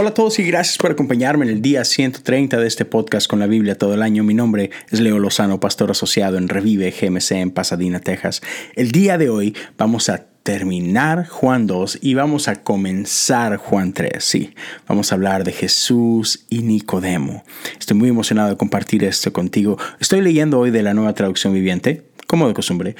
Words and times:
Hola 0.00 0.10
a 0.10 0.14
todos 0.14 0.38
y 0.38 0.44
gracias 0.44 0.78
por 0.78 0.92
acompañarme 0.92 1.44
en 1.44 1.50
el 1.50 1.60
día 1.60 1.84
130 1.84 2.56
de 2.56 2.68
este 2.68 2.84
podcast 2.84 3.26
con 3.26 3.40
la 3.40 3.48
Biblia 3.48 3.76
todo 3.76 3.94
el 3.94 4.02
año. 4.02 4.22
Mi 4.22 4.32
nombre 4.32 4.70
es 4.92 5.00
Leo 5.00 5.18
Lozano, 5.18 5.58
pastor 5.58 5.90
asociado 5.90 6.38
en 6.38 6.48
Revive 6.48 6.92
GMC 6.92 7.32
en 7.32 7.50
Pasadena, 7.50 7.98
Texas. 7.98 8.40
El 8.76 8.92
día 8.92 9.18
de 9.18 9.28
hoy 9.28 9.56
vamos 9.76 10.08
a 10.08 10.26
terminar 10.44 11.26
Juan 11.26 11.66
2 11.66 11.98
y 12.00 12.14
vamos 12.14 12.46
a 12.46 12.62
comenzar 12.62 13.56
Juan 13.56 13.92
3. 13.92 14.22
Sí, 14.22 14.54
vamos 14.86 15.10
a 15.10 15.16
hablar 15.16 15.42
de 15.42 15.50
Jesús 15.50 16.44
y 16.48 16.62
Nicodemo. 16.62 17.42
Estoy 17.76 17.96
muy 17.96 18.10
emocionado 18.10 18.50
de 18.50 18.56
compartir 18.56 19.02
esto 19.02 19.32
contigo. 19.32 19.78
Estoy 19.98 20.20
leyendo 20.20 20.60
hoy 20.60 20.70
de 20.70 20.84
la 20.84 20.94
nueva 20.94 21.12
traducción 21.14 21.52
viviente 21.54 22.04
como 22.28 22.46
de 22.46 22.54
costumbre. 22.54 22.94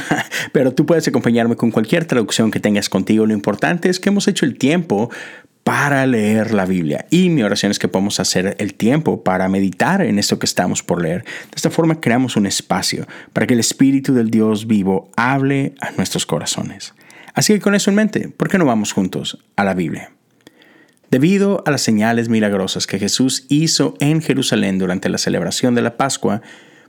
Pero 0.52 0.74
tú 0.74 0.84
puedes 0.84 1.08
acompañarme 1.08 1.56
con 1.56 1.70
cualquier 1.70 2.04
traducción 2.04 2.50
que 2.50 2.60
tengas 2.60 2.90
contigo. 2.90 3.24
Lo 3.24 3.32
importante 3.32 3.88
es 3.88 3.98
que 3.98 4.10
hemos 4.10 4.28
hecho 4.28 4.44
el 4.44 4.58
tiempo 4.58 5.10
para 5.64 6.06
leer 6.06 6.52
la 6.52 6.66
Biblia. 6.66 7.06
Y 7.10 7.30
mi 7.30 7.42
oración 7.42 7.72
es 7.72 7.78
que 7.78 7.88
podamos 7.88 8.20
hacer 8.20 8.54
el 8.58 8.74
tiempo 8.74 9.24
para 9.24 9.48
meditar 9.48 10.02
en 10.02 10.18
esto 10.18 10.38
que 10.38 10.46
estamos 10.46 10.82
por 10.82 11.02
leer. 11.02 11.24
De 11.24 11.56
esta 11.56 11.70
forma 11.70 12.00
creamos 12.00 12.36
un 12.36 12.46
espacio 12.46 13.06
para 13.32 13.46
que 13.46 13.54
el 13.54 13.60
Espíritu 13.60 14.12
del 14.12 14.30
Dios 14.30 14.66
vivo 14.66 15.10
hable 15.16 15.74
a 15.80 15.90
nuestros 15.92 16.26
corazones. 16.26 16.94
Así 17.32 17.54
que 17.54 17.60
con 17.60 17.74
eso 17.74 17.90
en 17.90 17.96
mente, 17.96 18.28
¿por 18.28 18.48
qué 18.48 18.58
no 18.58 18.66
vamos 18.66 18.92
juntos 18.92 19.38
a 19.56 19.64
la 19.64 19.74
Biblia? 19.74 20.12
Debido 21.10 21.62
a 21.66 21.70
las 21.70 21.80
señales 21.80 22.28
milagrosas 22.28 22.86
que 22.86 22.98
Jesús 22.98 23.46
hizo 23.48 23.94
en 24.00 24.20
Jerusalén 24.20 24.78
durante 24.78 25.08
la 25.08 25.18
celebración 25.18 25.74
de 25.74 25.82
la 25.82 25.96
Pascua, 25.96 26.42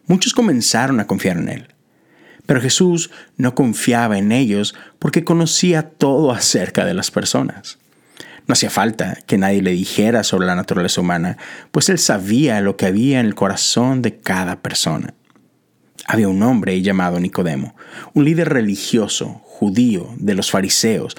muchos 0.06 0.34
comenzaron 0.34 1.00
a 1.00 1.08
confiar 1.08 1.38
en 1.38 1.50
Él. 1.50 1.68
Pero 2.46 2.62
Jesús 2.62 3.10
no 3.38 3.56
confiaba 3.56 4.18
en 4.18 4.32
ellos 4.32 4.76
porque 5.00 5.24
conocía 5.24 5.84
todo 5.90 6.32
acerca 6.32 6.86
de 6.86 6.94
las 6.94 7.10
personas. 7.10 7.80
No 8.48 8.54
hacía 8.54 8.70
falta 8.70 9.18
que 9.26 9.38
nadie 9.38 9.62
le 9.62 9.72
dijera 9.72 10.24
sobre 10.24 10.46
la 10.46 10.56
naturaleza 10.56 11.02
humana, 11.02 11.38
pues 11.72 11.90
él 11.90 11.98
sabía 11.98 12.62
lo 12.62 12.78
que 12.78 12.86
había 12.86 13.20
en 13.20 13.26
el 13.26 13.36
corazón 13.36 14.02
de 14.02 14.18
cada 14.18 14.62
persona. 14.62 15.14
Había 16.06 16.28
un 16.28 16.44
hombre 16.44 16.80
llamado 16.82 17.20
Nicodemo, 17.20 17.76
un 18.14 18.26
líder 18.26 18.50
religioso, 18.50 19.42
judío, 19.44 20.14
de 20.18 20.36
los 20.36 20.52
fariseos. 20.52 21.18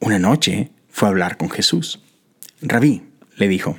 Una 0.00 0.18
noche 0.18 0.72
fue 0.88 1.08
a 1.08 1.10
hablar 1.12 1.36
con 1.36 1.50
Jesús. 1.50 2.02
Rabí, 2.60 3.04
le 3.36 3.46
dijo, 3.46 3.78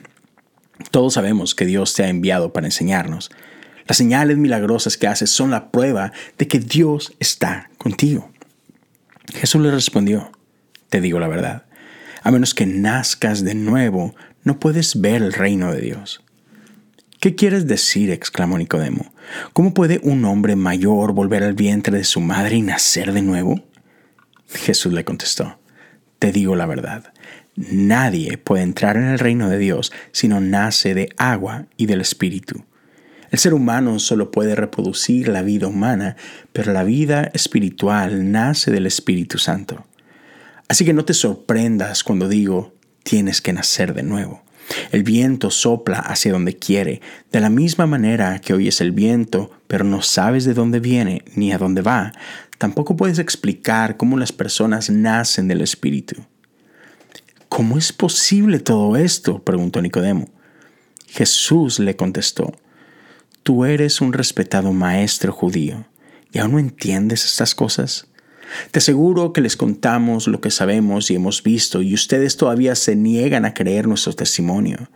todos 0.92 1.16
sabemos 1.16 1.56
que 1.56 1.66
Dios 1.66 1.94
te 1.94 2.04
ha 2.04 2.10
enviado 2.10 2.54
para 2.54 2.68
enseñarnos. 2.68 3.32
Las 3.88 3.98
señales 3.98 4.38
milagrosas 4.38 4.98
que 4.98 5.08
haces 5.08 5.30
son 5.30 5.52
la 5.52 5.70
prueba 5.72 6.12
de 6.38 6.48
que 6.48 6.60
Dios 6.60 7.14
está 7.20 7.70
contigo. 7.78 8.32
Jesús 9.34 9.62
le 9.62 9.72
respondió, 9.72 10.32
te 10.90 11.02
digo 11.02 11.20
la 11.20 11.28
verdad, 11.28 11.65
a 12.26 12.32
menos 12.32 12.56
que 12.56 12.66
nazcas 12.66 13.44
de 13.44 13.54
nuevo, 13.54 14.16
no 14.44 14.60
puedes 14.60 15.00
ver 15.00 15.22
el 15.22 15.32
reino 15.32 15.72
de 15.72 15.80
Dios. 15.80 16.24
¿Qué 17.20 17.36
quieres 17.36 17.68
decir? 17.68 18.10
exclamó 18.10 18.58
Nicodemo. 18.58 19.14
¿Cómo 19.54 19.76
puede 19.76 20.00
un 20.02 20.26
hombre 20.26 20.56
mayor 20.56 21.14
volver 21.14 21.44
al 21.44 21.54
vientre 21.54 22.00
de 22.00 22.04
su 22.04 22.22
madre 22.22 22.56
y 22.56 22.64
nacer 22.64 23.14
de 23.14 23.22
nuevo? 23.22 23.64
Jesús 24.50 24.92
le 24.92 25.06
contestó, 25.06 25.60
te 26.18 26.32
digo 26.32 26.56
la 26.56 26.66
verdad, 26.66 27.14
nadie 27.56 28.40
puede 28.40 28.64
entrar 28.64 28.98
en 28.98 29.06
el 29.06 29.20
reino 29.20 29.48
de 29.48 29.60
Dios 29.60 29.94
si 30.12 30.28
no 30.28 30.42
nace 30.42 30.96
de 30.96 31.10
agua 31.18 31.68
y 31.78 31.86
del 31.86 32.02
Espíritu. 32.02 32.66
El 33.30 33.38
ser 33.38 33.54
humano 33.54 34.00
solo 34.00 34.32
puede 34.32 34.56
reproducir 34.56 35.28
la 35.28 35.44
vida 35.44 35.68
humana, 35.68 36.16
pero 36.54 36.74
la 36.74 36.84
vida 36.84 37.30
espiritual 37.36 38.32
nace 38.32 38.72
del 38.72 38.88
Espíritu 38.88 39.38
Santo. 39.38 39.86
Así 40.68 40.86
que 40.86 40.94
no 40.94 41.06
te 41.06 41.14
sorprendas 41.14 42.04
cuando 42.04 42.28
digo, 42.28 42.74
tienes 43.04 43.42
que 43.42 43.54
nacer 43.54 43.94
de 43.94 44.04
nuevo. 44.04 44.44
El 44.92 45.04
viento 45.04 45.52
sopla 45.52 46.00
hacia 46.00 46.32
donde 46.32 46.58
quiere, 46.58 47.02
de 47.32 47.40
la 47.40 47.50
misma 47.50 47.86
manera 47.86 48.40
que 48.40 48.54
oyes 48.54 48.82
el 48.82 48.92
viento, 48.92 49.52
pero 49.68 49.84
no 49.84 50.02
sabes 50.02 50.44
de 50.46 50.56
dónde 50.56 50.80
viene 50.80 51.24
ni 51.36 51.52
a 51.52 51.58
dónde 51.58 51.82
va. 51.82 52.14
Tampoco 52.58 52.96
puedes 52.96 53.20
explicar 53.20 53.98
cómo 53.98 54.18
las 54.18 54.32
personas 54.32 54.90
nacen 54.90 55.48
del 55.48 55.62
Espíritu. 55.62 56.26
¿Cómo 57.48 57.78
es 57.78 57.94
posible 57.94 58.60
todo 58.60 58.98
esto? 58.98 59.44
preguntó 59.44 59.82
Nicodemo. 59.82 60.30
Jesús 61.08 61.80
le 61.80 61.96
contestó, 61.96 62.52
Tú 63.44 63.64
eres 63.64 64.02
un 64.02 64.12
respetado 64.12 64.74
maestro 64.74 65.32
judío 65.32 65.86
y 66.32 66.40
aún 66.40 66.54
no 66.54 66.60
entiendes 66.60 67.24
estas 67.26 67.54
cosas. 67.54 68.08
Te 68.72 68.80
aseguro 68.80 69.34
que 69.34 69.42
les 69.42 69.56
contamos 69.56 70.28
lo 70.28 70.42
que 70.42 70.52
sabemos 70.52 71.10
y 71.10 71.16
hemos 71.16 71.44
visto 71.44 71.82
y 71.82 71.94
ustedes 71.94 72.38
todavía 72.38 72.76
se 72.76 72.96
niegan 72.96 73.46
a 73.46 73.54
creer 73.54 73.88
nuestro 73.88 74.14
testimonio. 74.14 74.90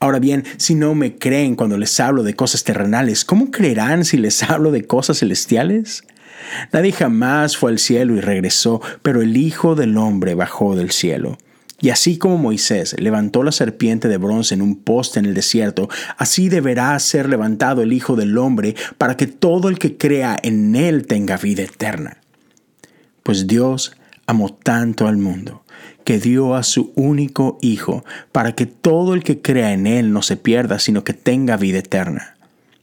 Ahora 0.00 0.18
bien, 0.18 0.44
si 0.56 0.74
no 0.74 0.94
me 0.94 1.16
creen 1.16 1.56
cuando 1.56 1.78
les 1.78 1.98
hablo 2.00 2.22
de 2.22 2.34
cosas 2.34 2.64
terrenales, 2.64 3.24
¿cómo 3.24 3.50
creerán 3.50 4.04
si 4.04 4.16
les 4.16 4.42
hablo 4.50 4.70
de 4.70 4.86
cosas 4.86 5.18
celestiales? 5.18 6.04
Nadie 6.72 6.92
jamás 6.92 7.56
fue 7.56 7.70
al 7.70 7.78
cielo 7.78 8.14
y 8.14 8.20
regresó, 8.20 8.80
pero 9.02 9.22
el 9.22 9.36
Hijo 9.36 9.74
del 9.74 9.96
Hombre 9.96 10.34
bajó 10.34 10.76
del 10.76 10.90
cielo. 10.90 11.38
Y 11.80 11.90
así 11.90 12.16
como 12.16 12.38
Moisés 12.38 12.96
levantó 12.98 13.42
la 13.42 13.52
serpiente 13.52 14.08
de 14.08 14.16
bronce 14.16 14.54
en 14.54 14.62
un 14.62 14.76
poste 14.76 15.18
en 15.18 15.26
el 15.26 15.34
desierto, 15.34 15.90
así 16.16 16.48
deberá 16.48 16.98
ser 16.98 17.28
levantado 17.28 17.82
el 17.82 17.92
Hijo 17.92 18.16
del 18.16 18.38
Hombre 18.38 18.74
para 18.96 19.16
que 19.16 19.26
todo 19.26 19.68
el 19.68 19.78
que 19.78 19.96
crea 19.96 20.38
en 20.42 20.74
él 20.74 21.06
tenga 21.06 21.36
vida 21.36 21.62
eterna. 21.62 22.18
Pues 23.26 23.48
Dios 23.48 23.90
amó 24.26 24.54
tanto 24.54 25.08
al 25.08 25.16
mundo 25.16 25.64
que 26.04 26.20
dio 26.20 26.54
a 26.54 26.62
su 26.62 26.92
único 26.94 27.58
Hijo 27.60 28.04
para 28.30 28.54
que 28.54 28.66
todo 28.66 29.14
el 29.14 29.24
que 29.24 29.42
crea 29.42 29.72
en 29.72 29.88
él 29.88 30.12
no 30.12 30.22
se 30.22 30.36
pierda, 30.36 30.78
sino 30.78 31.02
que 31.02 31.12
tenga 31.12 31.56
vida 31.56 31.78
eterna. 31.78 32.36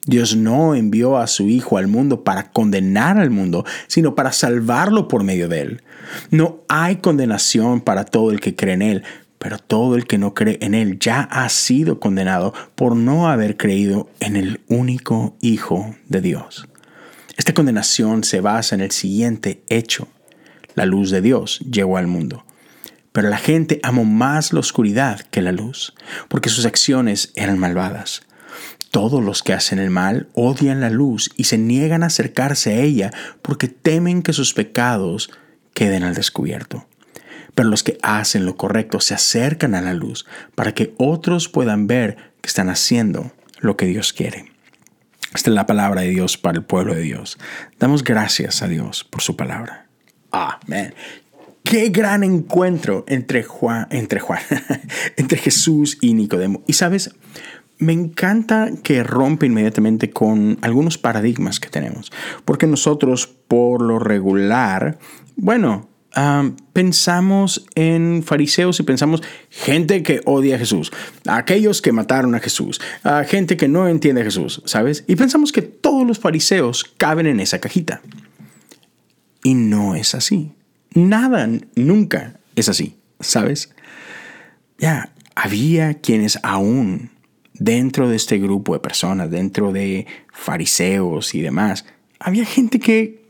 Dios 0.05 0.35
no 0.35 0.75
envió 0.75 1.17
a 1.17 1.27
su 1.27 1.47
Hijo 1.47 1.77
al 1.77 1.87
mundo 1.87 2.25
para 2.25 2.51
condenar 2.51 3.19
al 3.19 3.29
mundo, 3.29 3.63
sino 3.87 4.15
para 4.15 4.33
salvarlo 4.33 5.07
por 5.07 5.23
medio 5.23 5.47
de 5.47 5.61
él. 5.61 5.83
No 6.29 6.59
hay 6.67 6.97
condenación 6.97 7.79
para 7.79 8.03
todo 8.03 8.31
el 8.31 8.41
que 8.41 8.53
cree 8.53 8.73
en 8.73 8.81
él, 8.81 9.03
pero 9.39 9.59
todo 9.59 9.95
el 9.95 10.05
que 10.05 10.17
no 10.17 10.33
cree 10.33 10.57
en 10.59 10.73
él 10.73 10.99
ya 10.99 11.21
ha 11.21 11.47
sido 11.47 12.01
condenado 12.01 12.53
por 12.75 12.97
no 12.97 13.29
haber 13.29 13.55
creído 13.55 14.09
en 14.19 14.35
el 14.35 14.59
único 14.67 15.37
Hijo 15.39 15.95
de 16.09 16.19
Dios. 16.19 16.67
Esta 17.37 17.53
condenación 17.53 18.25
se 18.25 18.41
basa 18.41 18.75
en 18.75 18.81
el 18.81 18.91
siguiente 18.91 19.63
hecho. 19.69 20.09
La 20.75 20.85
luz 20.85 21.11
de 21.11 21.21
Dios 21.21 21.59
llegó 21.59 21.97
al 21.97 22.07
mundo. 22.07 22.45
Pero 23.11 23.29
la 23.29 23.37
gente 23.37 23.79
amó 23.83 24.05
más 24.05 24.53
la 24.53 24.59
oscuridad 24.59 25.21
que 25.21 25.41
la 25.41 25.51
luz, 25.51 25.93
porque 26.29 26.49
sus 26.49 26.65
acciones 26.65 27.31
eran 27.35 27.59
malvadas. 27.59 28.23
Todos 28.89 29.23
los 29.23 29.43
que 29.43 29.53
hacen 29.53 29.79
el 29.79 29.89
mal 29.89 30.29
odian 30.33 30.81
la 30.81 30.89
luz 30.89 31.31
y 31.35 31.45
se 31.45 31.57
niegan 31.57 32.03
a 32.03 32.07
acercarse 32.07 32.73
a 32.73 32.79
ella 32.79 33.11
porque 33.41 33.67
temen 33.67 34.21
que 34.21 34.33
sus 34.33 34.53
pecados 34.53 35.31
queden 35.73 36.03
al 36.03 36.15
descubierto. 36.15 36.87
Pero 37.55 37.69
los 37.69 37.83
que 37.83 37.97
hacen 38.01 38.45
lo 38.45 38.55
correcto 38.55 38.99
se 38.99 39.13
acercan 39.13 39.75
a 39.75 39.81
la 39.81 39.93
luz 39.93 40.25
para 40.55 40.73
que 40.73 40.93
otros 40.97 41.49
puedan 41.49 41.87
ver 41.87 42.33
que 42.41 42.47
están 42.47 42.69
haciendo 42.69 43.31
lo 43.59 43.77
que 43.77 43.85
Dios 43.85 44.13
quiere. 44.13 44.51
Esta 45.33 45.49
es 45.49 45.55
la 45.55 45.65
palabra 45.65 46.01
de 46.01 46.09
Dios 46.09 46.37
para 46.37 46.57
el 46.57 46.63
pueblo 46.63 46.93
de 46.93 47.01
Dios. 47.01 47.37
Damos 47.79 48.03
gracias 48.03 48.61
a 48.61 48.67
Dios 48.67 49.03
por 49.03 49.21
su 49.21 49.35
palabra. 49.35 49.87
Amén. 50.33 50.95
Qué 51.63 51.89
gran 51.89 52.23
encuentro 52.23 53.05
entre 53.07 53.43
Juan, 53.43 53.87
entre 53.91 54.19
Juan, 54.19 54.41
entre 55.15 55.37
Jesús 55.37 55.99
y 56.01 56.15
Nicodemo. 56.15 56.63
Y 56.67 56.73
sabes, 56.73 57.11
me 57.77 57.93
encanta 57.93 58.71
que 58.83 59.03
rompe 59.03 59.45
inmediatamente 59.45 60.09
con 60.09 60.57
algunos 60.61 60.97
paradigmas 60.97 61.59
que 61.59 61.69
tenemos, 61.69 62.11
porque 62.45 62.65
nosotros 62.65 63.27
por 63.27 63.81
lo 63.83 63.99
regular, 63.99 64.97
bueno, 65.35 65.87
pensamos 66.73 67.65
en 67.75 68.23
fariseos 68.23 68.79
y 68.79 68.83
pensamos 68.83 69.21
gente 69.49 70.01
que 70.01 70.21
odia 70.25 70.55
a 70.55 70.59
Jesús, 70.59 70.91
aquellos 71.27 71.81
que 71.81 71.91
mataron 71.91 72.33
a 72.33 72.39
Jesús, 72.39 72.81
gente 73.27 73.55
que 73.55 73.67
no 73.67 73.87
entiende 73.87 74.21
a 74.21 74.25
Jesús, 74.25 74.63
¿sabes? 74.65 75.05
Y 75.07 75.15
pensamos 75.15 75.51
que 75.51 75.61
todos 75.61 76.07
los 76.07 76.19
fariseos 76.19 76.83
caben 76.97 77.27
en 77.27 77.39
esa 77.39 77.59
cajita. 77.59 78.01
Y 79.43 79.55
no 79.55 79.95
es 79.95 80.15
así. 80.15 80.53
Nada, 80.93 81.49
nunca 81.75 82.39
es 82.55 82.69
así, 82.69 82.97
¿sabes? 83.19 83.73
Ya, 84.77 85.13
había 85.35 85.95
quienes 85.95 86.39
aún 86.43 87.09
dentro 87.53 88.09
de 88.09 88.15
este 88.15 88.37
grupo 88.37 88.73
de 88.73 88.79
personas, 88.79 89.29
dentro 89.29 89.71
de 89.71 90.07
fariseos 90.31 91.35
y 91.35 91.41
demás, 91.41 91.85
había 92.19 92.45
gente 92.45 92.79
que, 92.79 93.23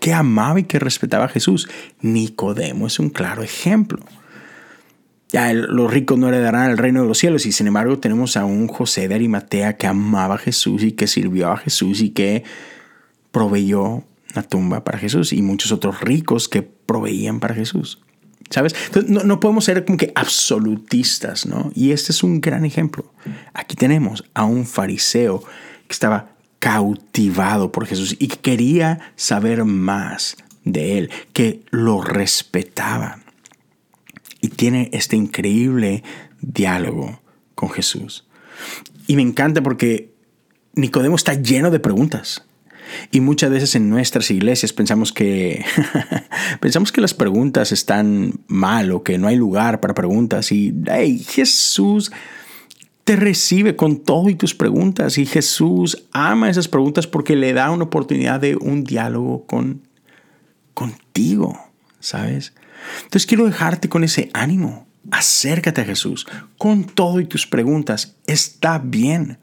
que 0.00 0.12
amaba 0.12 0.60
y 0.60 0.64
que 0.64 0.78
respetaba 0.78 1.26
a 1.26 1.28
Jesús. 1.28 1.68
Nicodemo 2.00 2.86
es 2.86 2.98
un 2.98 3.10
claro 3.10 3.42
ejemplo. 3.42 4.00
Ya 5.30 5.52
los 5.52 5.92
ricos 5.92 6.16
no 6.16 6.28
heredarán 6.28 6.70
el 6.70 6.78
reino 6.78 7.02
de 7.02 7.08
los 7.08 7.18
cielos 7.18 7.44
y 7.44 7.52
sin 7.52 7.66
embargo 7.66 7.98
tenemos 7.98 8.36
a 8.36 8.44
un 8.44 8.68
José 8.68 9.08
de 9.08 9.16
Arimatea 9.16 9.76
que 9.76 9.88
amaba 9.88 10.36
a 10.36 10.38
Jesús 10.38 10.84
y 10.84 10.92
que 10.92 11.08
sirvió 11.08 11.50
a 11.50 11.56
Jesús 11.56 12.02
y 12.02 12.10
que 12.10 12.44
proveyó 13.32 14.04
la 14.34 14.42
tumba 14.42 14.84
para 14.84 14.98
Jesús 14.98 15.32
y 15.32 15.42
muchos 15.42 15.72
otros 15.72 16.00
ricos 16.00 16.48
que 16.48 16.62
proveían 16.62 17.40
para 17.40 17.54
Jesús. 17.54 18.00
¿Sabes? 18.50 18.74
Entonces, 18.86 19.10
no, 19.10 19.22
no, 19.24 19.40
podemos 19.40 19.64
ser 19.64 19.84
como 19.84 19.96
que 19.96 20.12
absolutistas, 20.14 21.46
¿no? 21.46 21.72
Y 21.74 21.92
este 21.92 22.12
es 22.12 22.22
un 22.22 22.40
gran 22.40 22.64
ejemplo. 22.64 23.10
Aquí 23.54 23.74
tenemos 23.74 24.24
a 24.34 24.44
un 24.44 24.66
fariseo 24.66 25.42
que 25.86 25.92
estaba 25.92 26.34
cautivado 26.58 27.72
por 27.72 27.86
Jesús 27.86 28.16
y 28.18 28.28
que 28.28 28.38
quería 28.38 29.12
saber 29.16 29.64
más 29.64 30.36
de 30.64 30.98
él, 30.98 31.10
que 31.32 31.62
lo 31.70 32.02
respetaba. 32.02 33.20
Y 34.40 34.48
tiene 34.48 34.90
este 34.92 35.16
increíble 35.16 36.02
diálogo 36.40 37.20
con 37.54 37.70
Jesús. 37.70 38.26
Y 39.06 39.16
me 39.16 39.22
encanta 39.22 39.62
porque 39.62 40.14
Nicodemo 40.74 41.16
está 41.16 41.34
lleno 41.34 41.70
de 41.70 41.80
preguntas. 41.80 42.44
Y 43.10 43.20
muchas 43.20 43.50
veces 43.50 43.74
en 43.74 43.90
nuestras 43.90 44.30
iglesias 44.30 44.72
pensamos 44.72 45.12
que 45.12 45.64
pensamos 46.60 46.92
que 46.92 47.00
las 47.00 47.14
preguntas 47.14 47.72
están 47.72 48.40
mal 48.46 48.92
o 48.92 49.02
que 49.02 49.18
no 49.18 49.28
hay 49.28 49.36
lugar 49.36 49.80
para 49.80 49.94
preguntas 49.94 50.52
y 50.52 50.72
Jesús 51.26 52.12
te 53.04 53.16
recibe 53.16 53.76
con 53.76 53.98
todo 53.98 54.30
y 54.30 54.34
tus 54.34 54.54
preguntas 54.54 55.18
y 55.18 55.26
Jesús 55.26 56.06
ama 56.12 56.48
esas 56.48 56.68
preguntas 56.68 57.06
porque 57.06 57.36
le 57.36 57.52
da 57.52 57.70
una 57.70 57.84
oportunidad 57.84 58.40
de 58.40 58.56
un 58.56 58.82
diálogo 58.82 59.44
con 59.46 59.82
contigo, 60.72 61.58
¿sabes? 62.00 62.54
Entonces 63.04 63.26
quiero 63.26 63.46
dejarte 63.46 63.88
con 63.88 64.04
ese 64.04 64.30
ánimo. 64.32 64.86
Acércate 65.10 65.82
a 65.82 65.84
Jesús 65.84 66.26
con 66.56 66.84
todo 66.84 67.20
y 67.20 67.26
tus 67.26 67.46
preguntas. 67.46 68.16
Está 68.26 68.78
bien. 68.78 69.38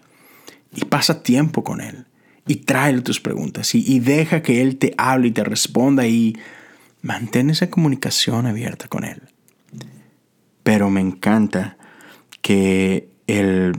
Y 0.75 0.85
pasa 0.85 1.21
tiempo 1.21 1.63
con 1.63 1.81
Él. 1.81 2.05
Y 2.47 2.57
tráele 2.57 3.01
tus 3.01 3.19
preguntas. 3.19 3.75
Y, 3.75 3.99
deja 3.99 4.41
que 4.41 4.61
Él 4.61 4.77
te 4.77 4.93
hable 4.97 5.27
y 5.27 5.31
te 5.31 5.43
responda. 5.43 6.07
Y 6.07 6.37
mantén 7.01 7.49
esa 7.49 7.69
comunicación 7.69 8.47
abierta 8.47 8.87
con 8.87 9.03
Él. 9.03 9.21
Pero 10.63 10.89
me 10.89 11.01
encanta 11.01 11.77
que 12.41 13.09
el, 13.27 13.77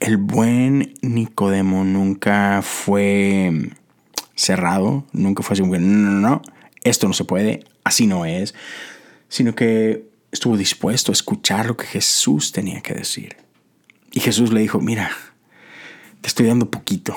el 0.00 0.16
buen 0.16 0.94
Nicodemo 1.02 1.84
nunca 1.84 2.62
fue 2.62 3.70
cerrado. 4.34 5.06
Nunca 5.12 5.42
fue 5.42 5.54
así 5.54 5.62
no, 5.62 5.78
no, 5.78 6.20
no, 6.20 6.42
esto 6.84 7.06
no 7.06 7.14
se 7.14 7.24
puede, 7.24 7.64
así 7.84 8.06
no 8.06 8.24
es. 8.24 8.54
Sino 9.28 9.54
que 9.54 10.08
estuvo 10.30 10.56
dispuesto 10.56 11.12
a 11.12 11.14
escuchar 11.14 11.66
lo 11.66 11.76
que 11.76 11.86
Jesús 11.86 12.52
tenía 12.52 12.80
que 12.80 12.94
decir. 12.94 13.36
Y 14.10 14.20
Jesús 14.20 14.52
le 14.52 14.60
dijo, 14.60 14.80
mira, 14.80 15.10
te 16.22 16.28
estoy 16.28 16.46
dando 16.46 16.70
poquito. 16.70 17.14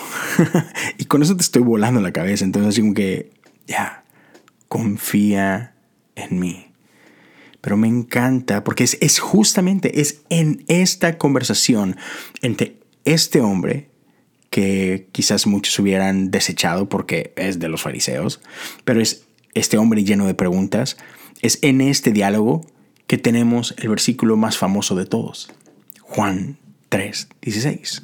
y 0.98 1.06
con 1.06 1.24
eso 1.24 1.36
te 1.38 1.44
estoy 1.44 1.62
volando 1.62 2.02
la 2.02 2.12
cabeza. 2.12 2.44
Entonces 2.44 2.69
así 2.69 2.81
como 2.81 2.94
que, 2.94 3.31
ya, 3.68 4.04
confía 4.68 5.75
en 6.16 6.40
mí. 6.40 6.68
Pero 7.62 7.78
me 7.78 7.88
encanta 7.88 8.63
porque 8.63 8.84
es, 8.84 8.98
es 9.00 9.19
justamente, 9.19 10.02
es 10.02 10.22
en 10.30 10.66
esta 10.68 11.18
conversación 11.18 11.96
entre 12.42 12.80
este 13.06 13.42
hombre 13.42 13.90
que 14.50 15.08
quizás 15.12 15.48
muchos 15.48 15.78
hubieran 15.80 16.31
desechado 16.31 16.90
porque 16.90 17.34
es 17.36 17.60
de 17.60 17.69
los 17.69 17.81
fariseos, 17.81 18.42
pero 18.86 19.01
es 19.01 19.25
este 19.54 19.78
hombre 19.78 20.04
lleno 20.04 20.28
de 20.28 20.34
preguntas, 20.34 20.98
es 21.42 21.60
en 21.62 21.81
este 21.81 22.12
diálogo 22.12 22.66
que 23.08 23.18
tenemos 23.18 23.75
el 23.78 23.90
versículo 23.90 24.38
más 24.38 24.58
famoso 24.58 24.96
de 24.96 25.06
todos, 25.06 25.51
Juan 26.01 26.58
3, 26.90 27.28
16. 27.42 28.04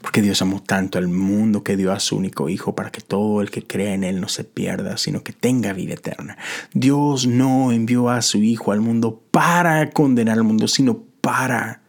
Porque 0.00 0.22
Dios 0.22 0.40
amó 0.42 0.62
tanto 0.62 0.98
al 0.98 1.08
mundo 1.08 1.64
que 1.64 1.76
dio 1.76 1.92
a 1.92 2.00
su 2.00 2.16
único 2.16 2.48
Hijo 2.48 2.74
para 2.74 2.90
que 2.90 3.00
todo 3.00 3.40
el 3.42 3.50
que 3.50 3.66
cree 3.66 3.94
en 3.94 4.04
Él 4.04 4.20
no 4.20 4.28
se 4.28 4.44
pierda, 4.44 4.96
sino 4.96 5.22
que 5.22 5.32
tenga 5.32 5.72
vida 5.72 5.94
eterna. 5.94 6.38
Dios 6.72 7.26
no 7.26 7.72
envió 7.72 8.08
a 8.08 8.22
su 8.22 8.38
Hijo 8.38 8.72
al 8.72 8.80
mundo 8.80 9.22
para 9.30 9.90
condenar 9.90 10.38
al 10.38 10.44
mundo, 10.44 10.68
sino 10.68 11.02
para 11.20 11.82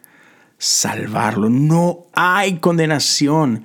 salvarlo. 0.57 1.49
No 1.49 2.07
hay 2.13 2.57
condenación 2.57 3.63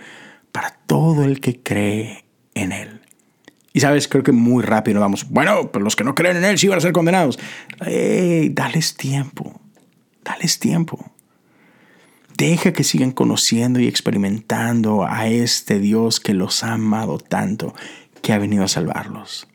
para 0.53 0.79
todo 0.87 1.25
el 1.25 1.41
que 1.41 1.63
cree 1.63 2.25
en 2.55 2.73
Él. 2.73 3.01
Y 3.73 3.81
sabes, 3.81 4.07
creo 4.07 4.23
que 4.23 4.31
muy 4.31 4.63
rápido 4.63 5.01
vamos, 5.01 5.29
bueno, 5.31 5.73
pero 5.73 5.85
los 5.85 5.97
que 5.97 6.05
no 6.05 6.15
creen 6.15 6.37
en 6.37 6.45
Él 6.45 6.59
sí 6.59 6.69
van 6.69 6.79
a 6.79 6.81
ser 6.81 6.93
condenados. 6.93 7.41
Dales 7.81 8.97
tiempo, 8.97 9.61
dales 10.23 10.61
tiempo. 10.61 11.14
Deja 12.37 12.73
que 12.73 12.83
sigan 12.83 13.13
conociendo 13.13 13.79
y 13.79 13.87
experimentando 13.87 15.07
a 15.07 15.29
este 15.29 15.79
Dios 15.79 16.19
que 16.19 16.35
los 16.35 16.65
ha 16.65 16.73
amado 16.73 17.19
tanto, 17.19 17.75
que 18.23 18.33
ha 18.33 18.39
venido 18.39 18.65
a 18.65 18.69
salvarlos. 18.69 19.47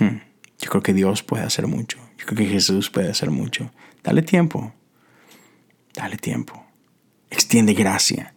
Hmm, 0.00 0.18
yo 0.58 0.70
creo 0.70 0.82
que 0.82 0.92
Dios 0.92 1.22
puede 1.22 1.44
hacer 1.44 1.68
mucho. 1.68 1.98
Yo 2.18 2.26
creo 2.26 2.38
que 2.38 2.52
Jesús 2.52 2.90
puede 2.90 3.10
hacer 3.10 3.30
mucho. 3.30 3.70
Dale 4.02 4.22
tiempo. 4.22 4.72
Dale 5.94 6.16
tiempo. 6.16 6.64
Extiende 7.30 7.74
gracia. 7.74 8.34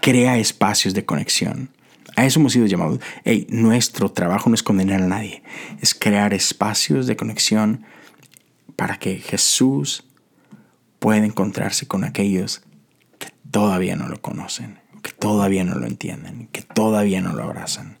Crea 0.00 0.38
espacios 0.38 0.94
de 0.94 1.04
conexión. 1.04 1.70
A 2.14 2.26
eso 2.26 2.38
hemos 2.38 2.52
sido 2.52 2.66
llamados. 2.66 3.00
Hey, 3.24 3.46
nuestro 3.50 4.12
trabajo 4.12 4.50
no 4.50 4.54
es 4.54 4.62
condenar 4.62 5.02
a 5.02 5.06
nadie, 5.06 5.42
es 5.80 5.94
crear 5.94 6.32
espacios 6.34 7.06
de 7.06 7.16
conexión 7.16 7.84
para 8.76 8.98
que 8.98 9.18
Jesús 9.18 10.04
pueda 10.98 11.24
encontrarse 11.24 11.86
con 11.86 12.04
aquellos 12.04 12.58
que 12.58 12.67
todavía 13.50 13.96
no 13.96 14.08
lo 14.08 14.20
conocen, 14.20 14.78
que 15.02 15.12
todavía 15.12 15.64
no 15.64 15.74
lo 15.74 15.86
entienden, 15.86 16.48
que 16.52 16.62
todavía 16.62 17.20
no 17.20 17.32
lo 17.32 17.44
abrazan. 17.44 17.98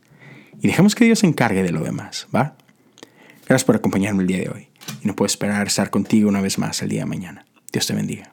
Y 0.60 0.66
dejemos 0.66 0.94
que 0.94 1.04
Dios 1.04 1.20
se 1.20 1.26
encargue 1.26 1.62
de 1.62 1.72
lo 1.72 1.80
demás, 1.80 2.26
¿va? 2.34 2.56
Gracias 3.46 3.64
por 3.64 3.76
acompañarme 3.76 4.22
el 4.22 4.26
día 4.26 4.38
de 4.38 4.50
hoy. 4.50 4.68
Y 5.02 5.06
no 5.06 5.14
puedo 5.14 5.26
esperar 5.26 5.66
estar 5.66 5.90
contigo 5.90 6.28
una 6.28 6.40
vez 6.40 6.58
más 6.58 6.82
el 6.82 6.88
día 6.88 7.00
de 7.00 7.06
mañana. 7.06 7.46
Dios 7.72 7.86
te 7.86 7.94
bendiga. 7.94 8.32